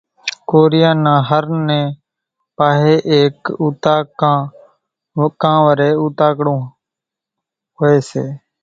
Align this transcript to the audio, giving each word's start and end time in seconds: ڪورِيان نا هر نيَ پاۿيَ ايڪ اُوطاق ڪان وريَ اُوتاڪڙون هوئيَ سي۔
ڪورِيان 0.49 0.97
نا 1.05 1.13
هر 1.29 1.43
نيَ 1.67 1.81
پاۿيَ 2.57 2.95
ايڪ 3.11 3.35
اُوطاق 3.61 4.05
ڪان 5.41 5.55
وريَ 5.65 5.89
اُوتاڪڙون 6.01 6.59
هوئيَ 7.77 7.97
سي۔ 8.09 8.23